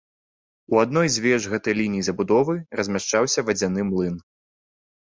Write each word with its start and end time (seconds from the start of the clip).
У 0.75 0.79
адной 0.83 1.07
з 1.17 1.23
веж 1.25 1.41
гэтай 1.53 1.77
лініі 1.81 2.07
забудовы 2.09 2.57
размяшчаўся 2.81 3.39
вадзяны 3.53 3.81
млын. 3.93 4.15